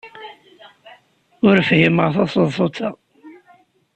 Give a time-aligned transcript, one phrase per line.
[1.47, 2.89] Ur fhimeɣ taseḍsut-a.